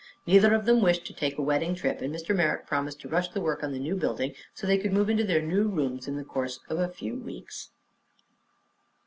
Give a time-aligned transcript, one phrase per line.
[0.25, 2.35] Neither of them wished to take a wedding trip, and Mr.
[2.35, 5.23] Merrick promised to rush the work on the new building so they could move into
[5.23, 7.69] their new rooms in the course of a few weeks.